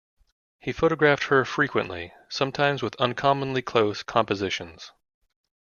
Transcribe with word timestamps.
He 0.59 0.71
photographed 0.73 1.25
her 1.25 1.45
frequently, 1.45 2.11
sometimes 2.27 2.81
with 2.81 2.95
uncommonly 2.99 3.61
close 3.61 4.01
compositions. 4.01 4.91